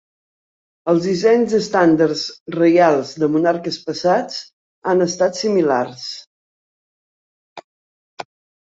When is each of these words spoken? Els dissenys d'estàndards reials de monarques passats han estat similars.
Els 0.93 1.03
dissenys 1.09 1.51
d'estàndards 1.55 2.23
reials 2.55 3.13
de 3.25 3.31
monarques 3.35 3.79
passats 3.91 4.41
han 4.95 5.07
estat 5.09 5.41
similars. 5.45 6.11